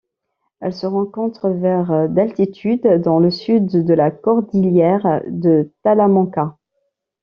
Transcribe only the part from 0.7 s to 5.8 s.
se rencontre vers d'altitude dans le sud de la cordillère de